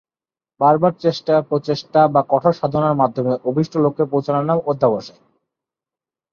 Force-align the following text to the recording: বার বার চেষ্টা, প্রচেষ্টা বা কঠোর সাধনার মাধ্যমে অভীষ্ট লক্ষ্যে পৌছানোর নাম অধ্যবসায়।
বার 0.61 0.75
বার 0.77 0.93
চেষ্টা, 0.99 1.33
প্রচেষ্টা 1.41 2.01
বা 2.07 2.21
কঠোর 2.29 2.53
সাধনার 2.53 2.95
মাধ্যমে 2.95 3.33
অভীষ্ট 3.45 3.73
লক্ষ্যে 3.77 4.05
পৌছানোর 4.05 4.45
নাম 4.45 4.59
অধ্যবসায়। 4.65 5.21